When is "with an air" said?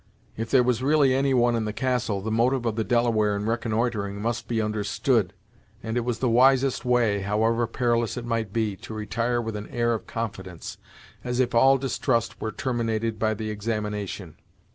9.39-9.93